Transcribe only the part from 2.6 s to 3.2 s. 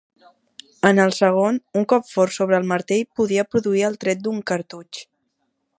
el martell